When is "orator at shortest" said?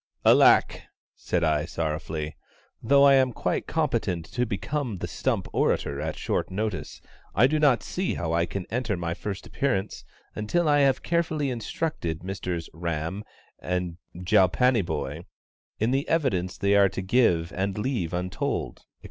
5.53-6.49